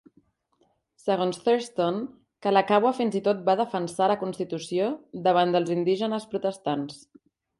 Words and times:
Segons 1.01 1.35
Thurston, 1.49 1.99
Kalakaua 2.45 2.93
fins 3.01 3.17
i 3.19 3.21
tot 3.27 3.43
va 3.49 3.55
defensar 3.61 4.09
la 4.13 4.17
constitució 4.23 4.89
davant 5.29 5.55
dels 5.57 5.73
indígenes 5.79 6.29
protestants. 6.35 6.99